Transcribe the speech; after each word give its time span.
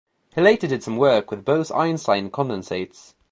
He 0.33 0.41
later 0.41 0.65
did 0.65 0.81
some 0.81 0.97
work 0.97 1.29
with 1.29 1.45
Bose-Einstein 1.45 2.31
condensates. 2.31 3.13